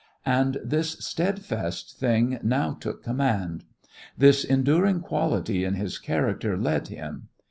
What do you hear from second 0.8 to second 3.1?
steadfast thing now took